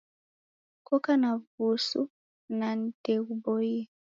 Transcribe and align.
Koka 0.87 1.13
na 1.21 1.31
w'usu 1.41 2.01
na 2.59 2.69
ndeghuboie 2.79 3.81